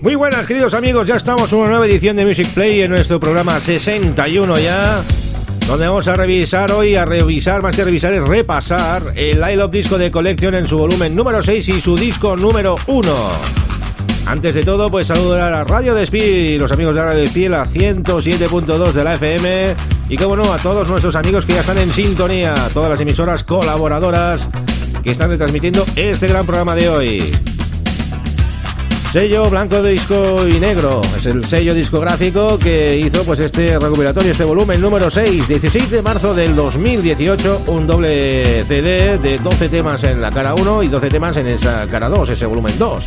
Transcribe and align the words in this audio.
Muy 0.00 0.14
buenas, 0.14 0.46
queridos 0.46 0.72
amigos. 0.72 1.06
Ya 1.06 1.16
estamos 1.16 1.52
en 1.52 1.58
una 1.58 1.68
nueva 1.68 1.86
edición 1.86 2.16
de 2.16 2.24
Music 2.24 2.48
Play 2.54 2.80
en 2.80 2.90
nuestro 2.90 3.20
programa 3.20 3.60
61 3.60 4.58
ya. 4.58 5.04
Donde 5.66 5.86
vamos 5.86 6.08
a 6.08 6.14
revisar 6.14 6.72
hoy, 6.72 6.94
a 6.94 7.04
revisar, 7.04 7.60
más 7.62 7.76
que 7.76 7.84
revisar, 7.84 8.14
es 8.14 8.26
repasar 8.26 9.02
el 9.16 9.36
I 9.36 9.54
Love 9.54 9.70
Disco 9.70 9.98
de 9.98 10.10
Collection 10.10 10.54
en 10.54 10.66
su 10.66 10.78
volumen 10.78 11.14
número 11.14 11.42
6 11.42 11.68
y 11.68 11.80
su 11.82 11.94
disco 11.94 12.36
número 12.36 12.76
1. 12.86 13.77
Antes 14.28 14.54
de 14.54 14.62
todo, 14.62 14.90
pues 14.90 15.06
saludar 15.06 15.54
a 15.54 15.64
Radio 15.64 15.94
Despí, 15.94 16.58
los 16.58 16.70
amigos 16.70 16.94
de 16.94 17.02
Radio 17.02 17.20
Despí, 17.20 17.48
la 17.48 17.64
107.2 17.64 18.92
de 18.92 19.02
la 19.02 19.14
FM. 19.14 19.74
Y 20.10 20.18
como 20.18 20.36
no, 20.36 20.52
a 20.52 20.58
todos 20.58 20.86
nuestros 20.90 21.16
amigos 21.16 21.46
que 21.46 21.54
ya 21.54 21.60
están 21.60 21.78
en 21.78 21.90
sintonía, 21.90 22.52
todas 22.74 22.90
las 22.90 23.00
emisoras 23.00 23.42
colaboradoras 23.42 24.46
que 25.02 25.12
están 25.12 25.30
retransmitiendo 25.30 25.82
este 25.96 26.28
gran 26.28 26.44
programa 26.44 26.74
de 26.74 26.90
hoy. 26.90 27.34
Sello 29.12 29.48
blanco 29.48 29.82
disco 29.82 30.46
y 30.46 30.60
negro. 30.60 31.00
Es 31.16 31.24
el 31.24 31.42
sello 31.46 31.72
discográfico 31.72 32.58
que 32.58 32.98
hizo 32.98 33.24
pues 33.24 33.40
este 33.40 33.78
recopilatorio, 33.78 34.32
este 34.32 34.44
volumen 34.44 34.78
número 34.82 35.10
6, 35.10 35.48
16 35.48 35.90
de 35.90 36.02
marzo 36.02 36.34
del 36.34 36.54
2018, 36.54 37.62
un 37.68 37.86
doble 37.86 38.64
CD 38.64 39.16
de 39.16 39.38
12 39.38 39.70
temas 39.70 40.04
en 40.04 40.20
la 40.20 40.30
cara 40.30 40.52
1 40.52 40.82
y 40.82 40.88
12 40.88 41.08
temas 41.08 41.34
en 41.38 41.46
esa 41.46 41.86
cara 41.86 42.10
2, 42.10 42.28
ese 42.28 42.44
volumen 42.44 42.78
2. 42.78 43.06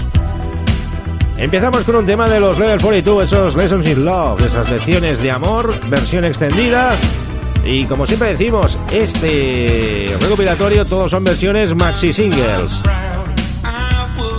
Empezamos 1.41 1.83
con 1.85 1.95
un 1.95 2.05
tema 2.05 2.29
de 2.29 2.39
los 2.39 2.59
Level 2.59 2.79
42, 2.79 3.23
esos 3.23 3.55
Lessons 3.55 3.89
in 3.89 4.05
Love, 4.05 4.45
esas 4.45 4.69
lecciones 4.69 5.23
de 5.23 5.31
amor, 5.31 5.73
versión 5.89 6.23
extendida. 6.23 6.95
Y 7.65 7.85
como 7.85 8.05
siempre 8.05 8.29
decimos, 8.29 8.77
este 8.91 10.15
recopilatorio 10.21 10.85
todos 10.85 11.09
son 11.09 11.23
versiones 11.23 11.73
maxi 11.73 12.13
singles. 12.13 12.83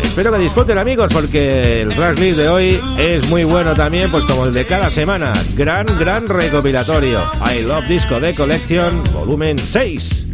Espero 0.00 0.30
que 0.30 0.38
disfruten 0.38 0.78
amigos 0.78 1.12
porque 1.12 1.82
el 1.82 1.88
tracklist 1.88 2.38
de 2.38 2.48
hoy 2.48 2.80
es 2.96 3.28
muy 3.28 3.42
bueno 3.42 3.74
también, 3.74 4.08
pues 4.08 4.22
como 4.22 4.46
el 4.46 4.52
de 4.52 4.64
cada 4.64 4.88
semana. 4.88 5.32
Gran, 5.56 5.86
gran 5.98 6.28
recopilatorio. 6.28 7.20
I 7.52 7.62
Love 7.62 7.88
Disco 7.88 8.20
de 8.20 8.32
Collection, 8.32 9.02
volumen 9.12 9.58
6. 9.58 10.26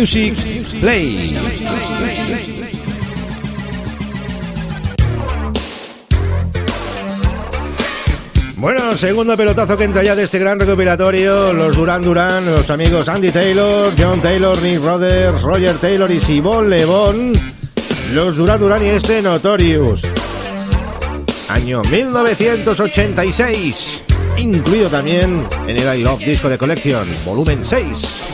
Music 0.00 0.34
Play. 0.80 1.38
Bueno, 8.56 8.96
segundo 8.96 9.36
pelotazo 9.36 9.76
que 9.76 9.84
entra 9.84 10.02
ya 10.02 10.16
de 10.16 10.22
este 10.22 10.38
gran 10.38 10.58
recopilatorio. 10.58 11.52
Los 11.52 11.76
Duran 11.76 12.02
Duran, 12.02 12.46
los 12.46 12.70
amigos 12.70 13.10
Andy 13.10 13.30
Taylor, 13.30 13.92
John 13.98 14.22
Taylor, 14.22 14.56
Nick 14.62 14.82
Rodgers, 14.82 15.42
Roger 15.42 15.76
Taylor 15.76 16.10
y 16.10 16.18
Simon 16.18 16.70
Lebon. 16.70 17.32
Los 18.14 18.38
Duran 18.38 18.58
Duran 18.58 18.82
y 18.82 18.88
este 18.88 19.20
Notorious. 19.20 20.00
Año 21.50 21.82
1986. 21.82 24.02
Incluido 24.38 24.88
también 24.88 25.46
en 25.66 25.76
el 25.76 25.98
I 25.98 26.02
Love 26.02 26.24
Disco 26.24 26.48
de 26.48 26.56
Collection, 26.56 27.06
volumen 27.26 27.60
6. 27.66 28.29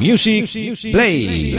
Music 0.00 0.48
Play. 0.92 1.58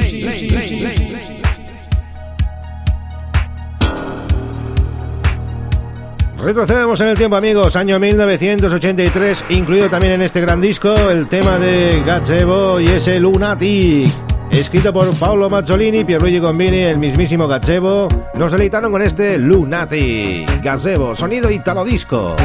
Retrocedemos 6.40 7.00
en 7.02 7.08
el 7.10 7.18
tiempo, 7.18 7.36
amigos. 7.36 7.76
Año 7.76 8.00
1983, 8.00 9.46
incluido 9.50 9.92
también 9.92 10.14
en 10.14 10.24
este 10.24 10.42
gran 10.42 10.60
disco 10.60 10.92
el 11.12 11.28
tema 11.28 11.60
de 11.60 12.02
Gazebo 12.04 12.80
y 12.80 12.88
ese 12.88 13.20
Lunatic. 13.20 14.10
Escrito 14.50 14.92
por 14.92 15.16
Paolo 15.20 15.48
Mazzolini, 15.48 16.04
Pierluigi 16.04 16.40
Gombini, 16.40 16.80
el 16.80 16.98
mismísimo 16.98 17.48
Gazebo. 17.48 18.08
Nos 18.34 18.52
deleitaron 18.52 18.92
con 18.92 19.04
este 19.04 19.38
Lunatic. 19.38 20.64
Gazebo, 20.64 21.16
sonido 21.16 21.52
italo 21.52 21.86
disco. 21.86 22.36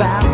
fast. 0.00 0.29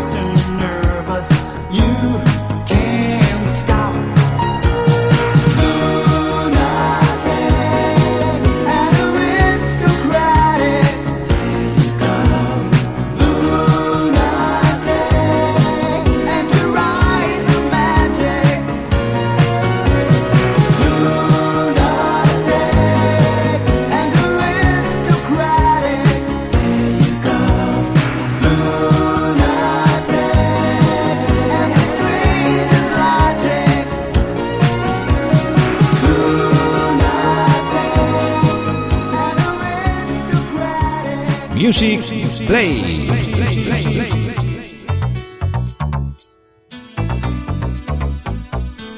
Music 41.67 42.01
Play. 42.47 43.09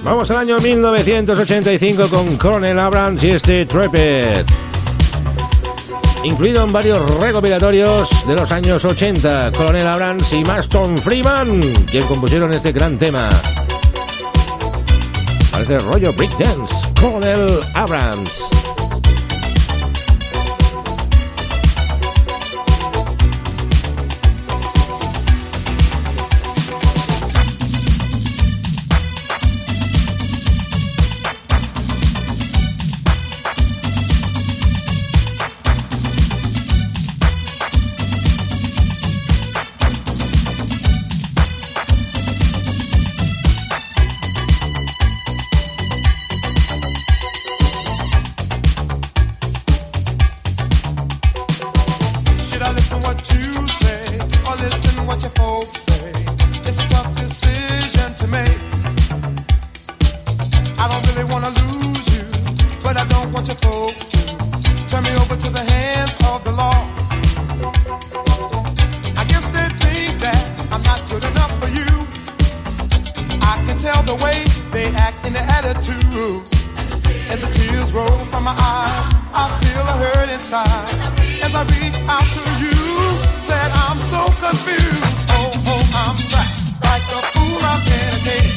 Vamos 0.04 0.30
al 0.30 0.38
año 0.38 0.60
1985 0.60 2.10
con 2.10 2.38
Coronel 2.38 2.78
Abrams 2.78 3.24
y 3.24 3.32
este 3.32 3.66
Trepet. 3.66 4.46
Incluido 6.24 6.64
en 6.64 6.72
varios 6.72 7.18
recopilatorios 7.18 8.28
de 8.28 8.36
los 8.36 8.52
años 8.52 8.86
80, 8.86 9.52
Coronel 9.54 9.88
Abrams 9.88 10.32
y 10.34 10.44
Maston 10.44 11.00
Freeman, 11.00 11.62
quien 11.90 12.04
compusieron 12.04 12.54
este 12.54 12.72
gran 12.72 13.00
tema. 13.00 13.30
Parece 15.50 15.80
rollo 15.80 16.14
breakdance, 16.14 16.76
Coronel 17.02 17.62
Abrams. 17.74 18.59
don't 63.24 63.34
want 63.34 63.48
your 63.48 63.58
folks 63.58 64.08
to 64.08 64.18
turn 64.88 65.04
me 65.04 65.12
over 65.16 65.36
to 65.36 65.50
the 65.50 65.60
hands 65.60 66.16
of 66.32 66.40
the 66.48 66.54
law. 66.56 66.80
I 69.20 69.24
guess 69.28 69.46
they 69.56 69.68
think 69.84 70.14
that 70.24 70.44
I'm 70.72 70.84
not 70.84 71.02
good 71.12 71.24
enough 71.28 71.52
for 71.60 71.68
you. 71.68 71.92
I 73.44 73.54
can 73.66 73.78
tell 73.78 74.02
the 74.04 74.16
way 74.24 74.40
they 74.72 74.88
act 74.96 75.28
in 75.28 75.34
their 75.34 75.48
attitudes. 75.58 76.52
As 77.34 77.44
the 77.44 77.52
tears 77.52 77.92
roll 77.92 78.20
from 78.32 78.44
my 78.46 78.56
eyes, 78.56 79.08
I 79.36 79.44
feel 79.60 79.84
a 79.84 79.96
hurt 80.04 80.30
inside. 80.32 80.96
As 81.44 81.54
I 81.60 81.64
reach 81.76 82.00
out 82.08 82.24
to 82.24 82.52
you, 82.64 82.80
said 83.44 83.70
I'm 83.84 84.00
so 84.00 84.32
confused. 84.40 85.28
Oh, 85.36 85.52
oh, 85.74 85.84
I'm 86.04 86.16
trapped. 86.32 86.56
Like 86.88 87.04
a 87.18 87.20
fool, 87.36 87.60
I'm. 87.68 87.82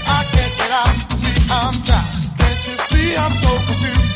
I 0.06 0.22
can't 0.32 0.54
get 0.56 0.70
out. 0.70 0.94
See, 1.18 1.38
I'm 1.50 1.74
trapped. 1.82 2.14
Can't 2.38 2.62
you 2.68 2.76
see 2.88 3.16
I'm 3.16 3.32
so 3.32 3.50
confused? 3.66 4.11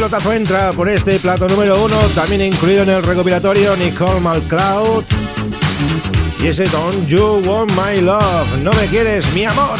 Pelotazo 0.00 0.32
entra 0.32 0.72
por 0.72 0.88
este 0.88 1.18
plato 1.18 1.46
número 1.46 1.84
uno, 1.84 1.98
también 2.14 2.40
incluido 2.40 2.84
en 2.84 2.88
el 2.88 3.02
recopilatorio 3.02 3.76
Nicole 3.76 4.18
McCloud. 4.18 5.04
Y 6.42 6.46
ese 6.46 6.64
Don't 6.64 7.06
You 7.06 7.42
Want 7.44 7.70
My 7.72 8.00
Love, 8.00 8.56
no 8.62 8.70
me 8.72 8.86
quieres, 8.86 9.30
mi 9.34 9.44
amor. 9.44 9.78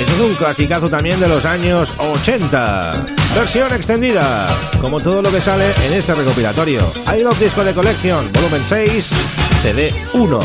Este 0.00 0.12
es 0.12 0.20
un 0.20 0.34
clasicazo 0.34 0.90
también 0.90 1.20
de 1.20 1.28
los 1.28 1.44
años 1.44 1.94
80. 1.96 2.90
Versión 3.36 3.72
extendida, 3.72 4.48
como 4.80 4.98
todo 4.98 5.22
lo 5.22 5.30
que 5.30 5.40
sale 5.40 5.66
en 5.86 5.92
este 5.92 6.14
recopilatorio. 6.14 6.92
I 7.16 7.22
Love 7.22 7.38
Disco 7.38 7.62
de 7.62 7.72
Collection, 7.72 8.32
volumen 8.32 8.62
6, 8.66 9.10
CD 9.62 9.94
1. 10.14 10.40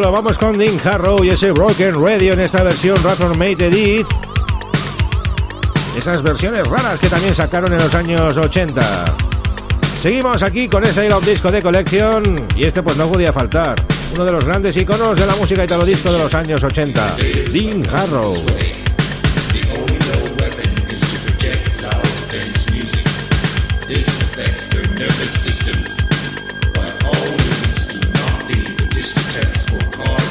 Lo 0.00 0.10
vamos 0.10 0.38
con 0.38 0.58
Dean 0.58 0.78
Harrow 0.84 1.22
y 1.22 1.28
ese 1.28 1.52
Broken 1.52 1.94
Radio 1.94 2.32
en 2.32 2.40
esta 2.40 2.62
versión 2.62 2.98
Made 3.38 3.66
Edit. 3.66 4.06
Esas 5.96 6.22
versiones 6.22 6.66
raras 6.66 6.98
que 6.98 7.08
también 7.08 7.34
sacaron 7.34 7.72
en 7.72 7.78
los 7.78 7.94
años 7.94 8.36
80. 8.36 9.04
Seguimos 10.02 10.42
aquí 10.42 10.68
con 10.68 10.84
ese 10.84 11.06
Iron 11.06 11.24
Disco 11.24 11.50
de 11.50 11.62
colección 11.62 12.46
y 12.56 12.66
este 12.66 12.82
pues 12.82 12.96
no 12.96 13.08
podía 13.08 13.32
faltar. 13.32 13.76
Uno 14.14 14.24
de 14.24 14.32
los 14.32 14.44
grandes 14.44 14.76
iconos 14.76 15.18
de 15.18 15.26
la 15.26 15.36
música 15.36 15.64
italo 15.64 15.84
disco 15.84 16.12
de 16.12 16.18
los 16.18 16.34
años 16.34 16.62
80, 16.62 17.16
Dean 17.52 17.86
Harrow. 17.92 18.34
systems, 25.26 25.96
but 26.74 27.04
all 27.04 27.12
do 27.12 27.18
not 27.18 27.32
be 27.36 27.48
the 27.48 27.53
It's 29.06 29.12
the 29.12 29.20
test 29.38 29.68
for 29.68 29.90
cause. 29.98 30.23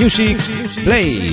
Music 0.00 0.38
Play. 0.82 1.30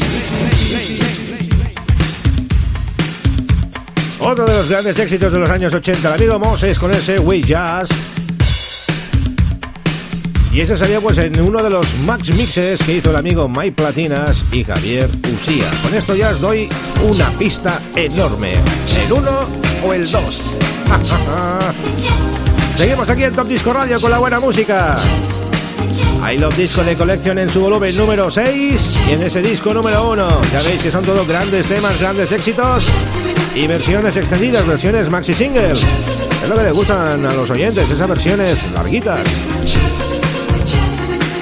Otro 4.20 4.45
de 4.45 4.57
los 4.57 4.70
grandes 4.70 4.99
éxitos 4.99 5.32
de 5.32 5.39
los 5.39 5.49
años 5.49 5.74
80, 5.74 6.05
el 6.09 6.15
amigo 6.15 6.38
Moses 6.38 6.78
con 6.78 6.91
ese 6.91 7.18
We 7.18 7.41
Jazz. 7.41 7.88
Y 10.51 10.59
ese 10.59 10.76
salió 10.76 10.99
pues 10.99 11.18
en 11.20 11.39
uno 11.39 11.63
de 11.63 11.70
los 11.70 11.95
max 11.99 12.36
mixes 12.36 12.84
que 12.84 12.97
hizo 12.97 13.11
el 13.11 13.15
amigo 13.15 13.47
Mike 13.47 13.72
Platinas 13.72 14.43
y 14.51 14.65
Javier 14.65 15.09
Usía. 15.34 15.72
Con 15.82 15.95
esto 15.95 16.13
ya 16.13 16.32
os 16.32 16.41
doy 16.41 16.68
una 17.03 17.32
pista 17.32 17.80
enorme. 17.95 18.51
¿El 18.97 19.13
1 19.13 19.32
o 19.86 19.93
el 19.93 20.11
2? 20.11 20.36
Seguimos 22.78 23.09
aquí 23.09 23.24
en 23.24 23.34
Top 23.34 23.47
Disco 23.47 23.72
Radio 23.72 23.97
con 24.01 24.11
la 24.11 24.18
buena 24.18 24.41
música. 24.41 24.97
I 26.30 26.38
Love 26.38 26.55
Disco 26.57 26.84
de 26.84 26.95
Collection 26.95 27.38
en 27.38 27.49
su 27.49 27.61
volumen 27.61 27.95
número 27.95 28.30
6 28.30 28.99
y 29.09 29.13
en 29.13 29.23
ese 29.23 29.41
disco 29.41 29.73
número 29.73 30.09
1. 30.11 30.28
Ya 30.51 30.61
veis 30.61 30.82
que 30.82 30.91
son 30.91 31.03
todos 31.03 31.28
grandes 31.28 31.67
temas, 31.67 31.99
grandes 31.99 32.32
éxitos 32.32 32.86
y 33.55 33.67
versiones 33.67 34.15
extendidas, 34.17 34.65
versiones 34.65 35.09
maxi 35.09 35.34
singles. 35.34 35.80
Es 36.43 36.49
lo 36.49 36.55
que 36.55 36.63
le 36.63 36.71
gustan 36.71 37.25
a 37.25 37.34
los 37.34 37.49
oyentes, 37.49 37.89
esas 37.89 38.07
versiones 38.07 38.71
larguitas. 38.73 39.21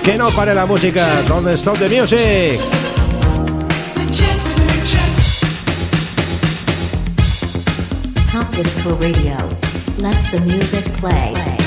Que 0.03 0.17
no 0.17 0.29
pare 0.31 0.53
la 0.53 0.65
música 0.65 1.09
con 1.27 1.47
Stop 1.49 1.77
the 1.79 1.89
Music. 1.89 2.59
Radio. 8.85 9.35
Let's 9.97 10.31
the 10.31 10.39
music 10.41 10.85
play. 10.97 11.64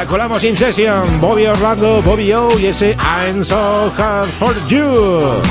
La 0.00 0.06
colamos 0.06 0.42
in 0.44 0.56
session. 0.56 1.20
Bobby 1.20 1.44
Orlando, 1.44 2.00
Bobby 2.00 2.32
O 2.32 2.58
y 2.58 2.68
ese 2.68 2.96
I'm 2.98 3.44
so 3.44 3.92
hard 3.98 4.30
for 4.30 4.54
you. 4.66 5.42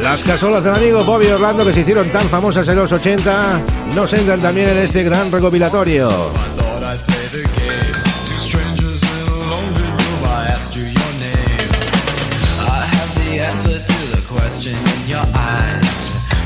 Las 0.00 0.22
casolas 0.22 0.62
del 0.62 0.76
amigo 0.76 1.02
Bobby 1.02 1.26
Orlando 1.26 1.64
que 1.64 1.72
se 1.72 1.80
hicieron 1.80 2.08
tan 2.10 2.22
famosas 2.28 2.68
en 2.68 2.76
los 2.76 2.92
80 2.92 3.60
nos 3.96 4.12
entran 4.12 4.38
también 4.38 4.68
en 4.68 4.78
este 4.78 5.02
gran 5.02 5.32
recopilatorio. 5.32 6.30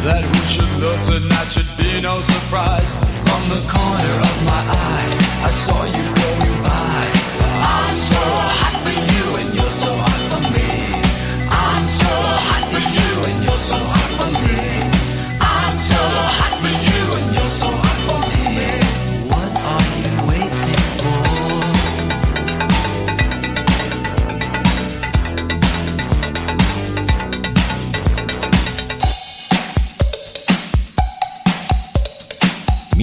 That 0.04 0.20
we 0.20 0.38
should 0.52 0.68
tonight 1.02 1.48
should 1.48 1.76
be 1.78 1.98
no 2.02 2.18
surprise. 2.18 2.92
From 3.24 3.48
the 3.48 3.66
corner 3.72 4.16
of 4.20 4.36
my 4.44 4.60
eye, 4.68 5.23
I 5.46 5.50
saw 5.50 5.84
you 5.84 6.13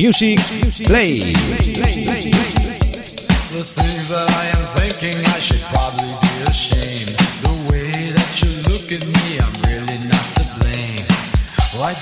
Music 0.01 0.39
Play. 0.87 1.19
The 3.53 3.61
things 3.61 4.09
that 4.09 4.27
I 4.33 4.49
am 4.57 4.65
thinking, 4.81 5.13
I 5.27 5.37
should 5.37 5.61
probably 5.69 6.09
be 6.25 6.33
ashamed. 6.49 7.13
The 7.45 7.53
way 7.69 8.09
that 8.09 8.41
you 8.41 8.49
look 8.65 8.89
at 8.89 9.05
me, 9.05 9.37
I'm 9.37 9.53
really 9.69 10.01
not 10.09 10.25
to 10.41 10.45
blame. 10.57 11.05
Why 11.77 11.93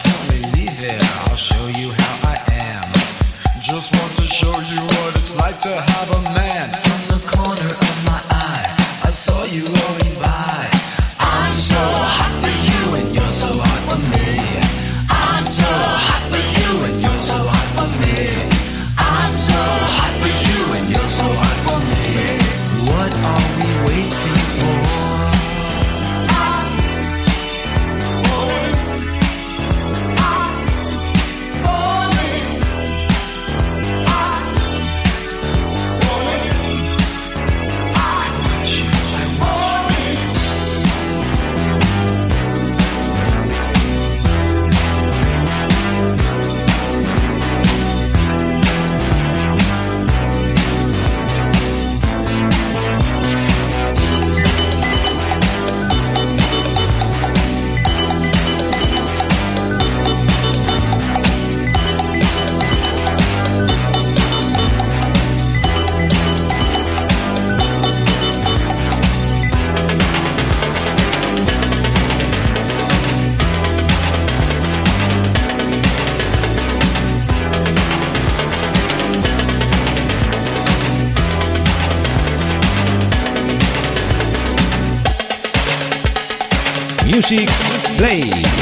Music 87.32 87.48
Play. 87.96 88.59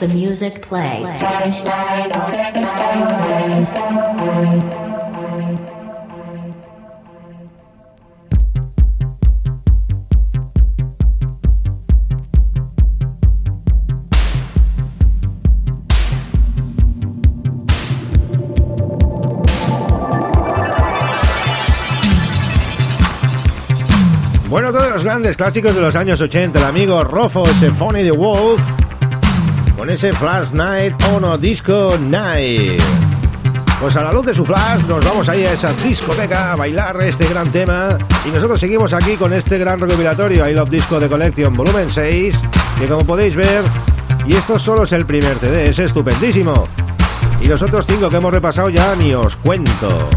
The 0.00 0.08
music 0.08 0.66
play. 0.66 1.04
Bueno, 24.48 24.72
todos 24.72 24.90
los 24.90 25.04
grandes 25.04 25.36
clásicos 25.36 25.74
de 25.74 25.80
los 25.82 25.94
años 25.94 26.20
80, 26.20 26.58
el 26.58 26.64
amigo 26.64 27.02
Rofo, 27.02 27.44
Funny 27.44 28.02
the 28.02 28.10
Wolf, 28.10 28.60
con 29.80 29.88
ese 29.88 30.12
Flash 30.12 30.50
Night 30.50 30.92
on 31.10 31.24
a 31.24 31.38
Disco 31.38 31.96
Night. 31.98 32.82
Pues 33.80 33.96
a 33.96 34.02
la 34.02 34.12
luz 34.12 34.26
de 34.26 34.34
su 34.34 34.44
flash 34.44 34.82
nos 34.82 35.02
vamos 35.02 35.26
ahí 35.30 35.42
a 35.46 35.54
esa 35.54 35.72
discoteca 35.72 36.52
a 36.52 36.56
bailar 36.56 37.02
este 37.02 37.26
gran 37.26 37.50
tema 37.50 37.88
y 38.26 38.28
nosotros 38.28 38.60
seguimos 38.60 38.92
aquí 38.92 39.16
con 39.16 39.32
este 39.32 39.56
gran 39.56 39.80
recopilatorio 39.80 40.46
I 40.46 40.52
Love 40.52 40.68
Disco 40.68 41.00
de 41.00 41.08
Collection 41.08 41.56
volumen 41.56 41.90
6 41.90 42.42
que 42.78 42.88
como 42.88 43.06
podéis 43.06 43.34
ver 43.34 43.64
y 44.26 44.34
esto 44.34 44.58
solo 44.58 44.82
es 44.82 44.92
el 44.92 45.06
primer 45.06 45.38
CD, 45.38 45.70
es 45.70 45.78
estupendísimo 45.78 46.68
y 47.40 47.46
los 47.46 47.62
otros 47.62 47.86
cinco 47.88 48.10
que 48.10 48.18
hemos 48.18 48.34
repasado 48.34 48.68
ya 48.68 48.94
ni 48.96 49.14
os 49.14 49.34
cuento. 49.36 50.10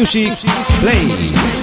Music 0.00 0.32
Play. 0.80 1.59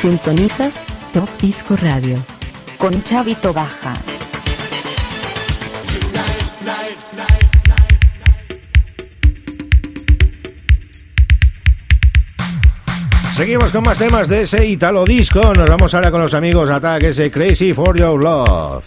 Sintonizas 0.00 0.72
Top 1.12 1.28
Disco 1.42 1.76
Radio. 1.76 2.16
Con 2.78 3.02
Chavito 3.02 3.52
Baja. 3.52 3.92
Seguimos 13.36 13.70
con 13.72 13.84
más 13.84 13.98
temas 13.98 14.26
de 14.26 14.40
ese 14.40 14.64
Italo 14.64 15.04
Disco. 15.04 15.52
Nos 15.52 15.68
vamos 15.68 15.92
ahora 15.92 16.10
con 16.10 16.22
los 16.22 16.32
amigos 16.32 16.70
Attack, 16.70 17.02
ese 17.02 17.30
Crazy 17.30 17.74
for 17.74 17.94
Your 17.94 18.24
Love. 18.24 18.82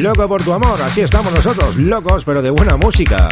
Loco 0.00 0.28
por 0.28 0.40
tu 0.44 0.52
amor, 0.52 0.80
así 0.82 1.00
estamos 1.00 1.32
nosotros, 1.32 1.78
locos 1.78 2.24
pero 2.24 2.40
de 2.40 2.50
buena 2.50 2.76
música. 2.76 3.28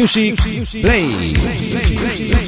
Music 0.00 0.34
Play. 0.80 2.39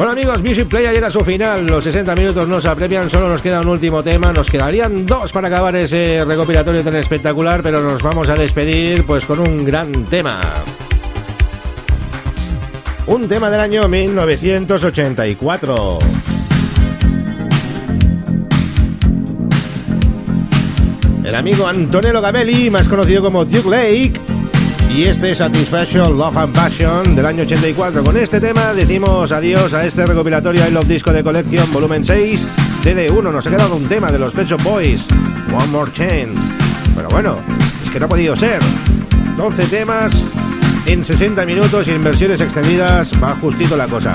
Bueno 0.00 0.12
amigos, 0.12 0.42
Music 0.42 0.66
Play 0.66 0.90
llega 0.90 1.08
a 1.08 1.10
su 1.10 1.20
final. 1.20 1.66
Los 1.66 1.84
60 1.84 2.14
minutos 2.14 2.48
nos 2.48 2.64
apremian, 2.64 3.10
solo 3.10 3.28
nos 3.28 3.42
queda 3.42 3.60
un 3.60 3.68
último 3.68 4.02
tema. 4.02 4.32
Nos 4.32 4.48
quedarían 4.48 5.04
dos 5.04 5.30
para 5.30 5.48
acabar 5.48 5.76
ese 5.76 6.24
recopilatorio 6.24 6.82
tan 6.82 6.96
espectacular, 6.96 7.60
pero 7.62 7.82
nos 7.82 8.02
vamos 8.02 8.30
a 8.30 8.34
despedir 8.34 9.04
pues 9.04 9.26
con 9.26 9.40
un 9.40 9.62
gran 9.62 9.92
tema. 10.06 10.40
Un 13.08 13.28
tema 13.28 13.50
del 13.50 13.60
año 13.60 13.86
1984. 13.88 15.98
El 21.24 21.34
amigo 21.34 21.66
Antonello 21.66 22.22
Gabelli, 22.22 22.70
más 22.70 22.88
conocido 22.88 23.20
como 23.20 23.44
Duke 23.44 23.68
Lake, 23.68 24.14
y 24.94 25.04
este 25.04 25.34
Satisfaction, 25.34 26.18
Love 26.18 26.36
and 26.36 26.54
Passion 26.54 27.14
del 27.14 27.24
año 27.26 27.42
84. 27.42 28.02
Con 28.02 28.16
este 28.16 28.40
tema 28.40 28.72
decimos 28.74 29.30
adiós 29.30 29.72
a 29.72 29.86
este 29.86 30.04
recopilatorio 30.04 30.66
I 30.66 30.70
Love 30.70 30.86
Disco 30.86 31.12
de 31.12 31.22
Collection 31.22 31.72
volumen 31.72 32.04
6, 32.04 32.46
CD1. 32.82 33.32
Nos 33.32 33.46
ha 33.46 33.50
quedado 33.50 33.76
un 33.76 33.86
tema 33.88 34.10
de 34.10 34.18
los 34.18 34.32
Pet 34.32 34.50
Boys, 34.62 35.06
One 35.54 35.66
More 35.68 35.92
Chance. 35.92 36.52
Pero 36.94 37.08
bueno, 37.08 37.38
es 37.84 37.90
que 37.90 38.00
no 38.00 38.06
ha 38.06 38.08
podido 38.08 38.36
ser. 38.36 38.60
12 39.36 39.66
temas 39.66 40.26
en 40.86 41.04
60 41.04 41.46
minutos 41.46 41.86
y 41.88 41.92
en 41.92 42.04
versiones 42.04 42.40
extendidas 42.40 43.12
va 43.22 43.34
justito 43.36 43.76
la 43.76 43.86
cosa. 43.86 44.12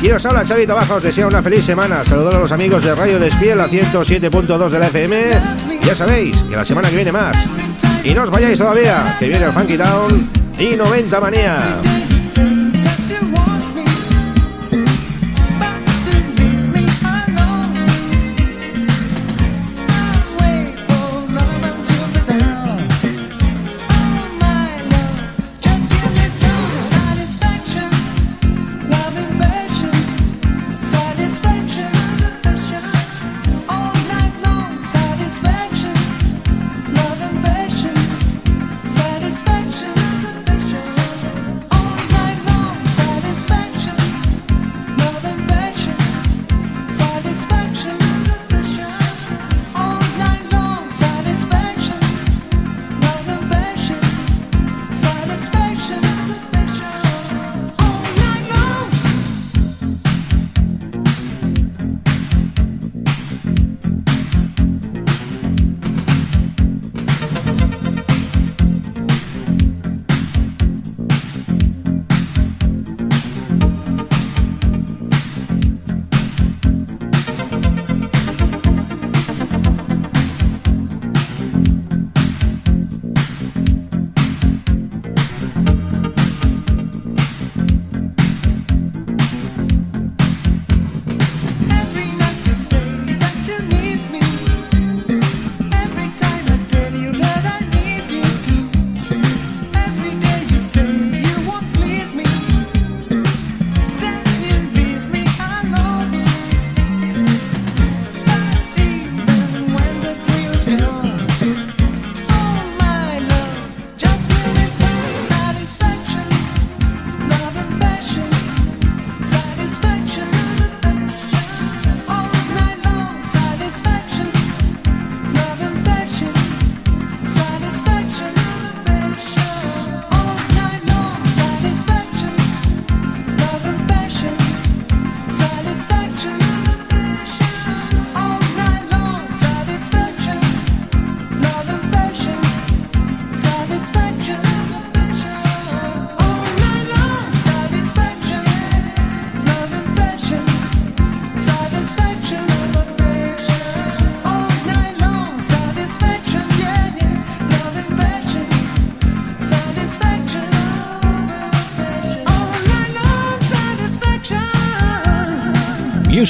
Quiero 0.00 0.18
habla 0.22 0.46
Xavi 0.46 0.66
Tabaja, 0.66 0.94
os 0.94 1.02
desea 1.02 1.26
una 1.26 1.42
feliz 1.42 1.64
semana. 1.64 2.04
Saludar 2.04 2.34
a 2.34 2.38
los 2.38 2.52
amigos 2.52 2.84
de 2.84 2.94
Radio 2.94 3.18
Despiel 3.18 3.60
a 3.60 3.68
107.2 3.68 4.68
de 4.68 4.78
la 4.78 4.86
FM. 4.86 5.30
Y 5.82 5.86
ya 5.86 5.94
sabéis 5.94 6.36
que 6.42 6.56
la 6.56 6.64
semana 6.64 6.90
que 6.90 6.96
viene 6.96 7.12
más. 7.12 7.36
Y 8.06 8.14
no 8.14 8.22
os 8.22 8.30
vayáis 8.30 8.56
todavía, 8.56 9.16
que 9.18 9.26
viene 9.26 9.46
el 9.46 9.52
Funky 9.52 9.76
Town 9.76 10.30
y 10.60 10.76
90 10.76 11.20
Manía. 11.20 11.95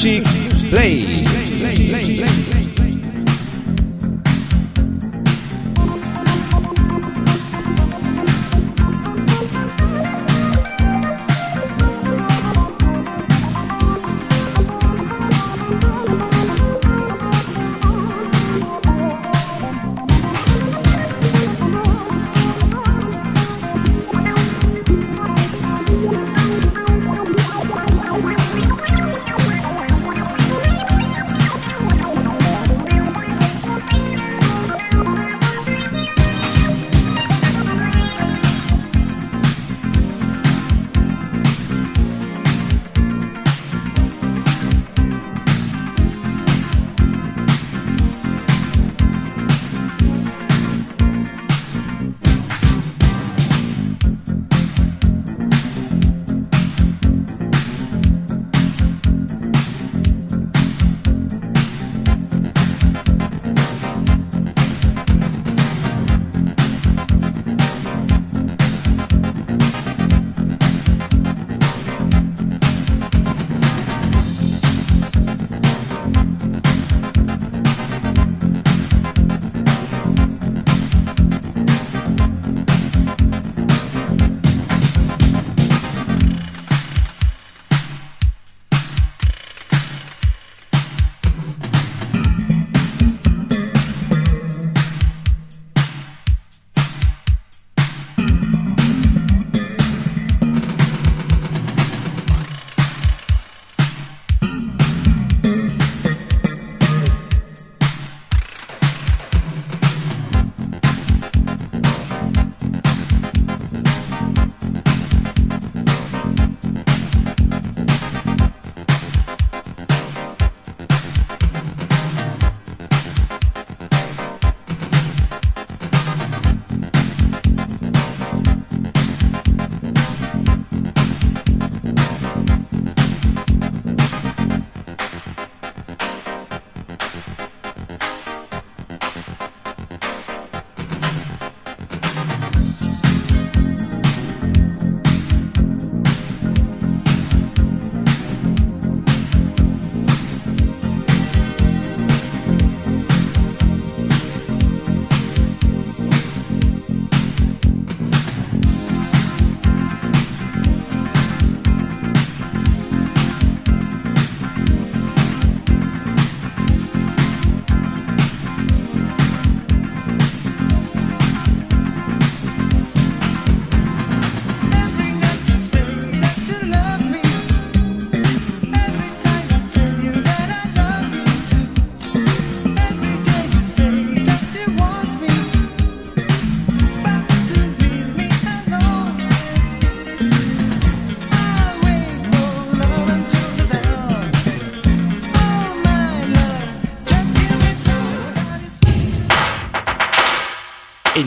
Music 0.06 0.22
Play. 0.70 2.35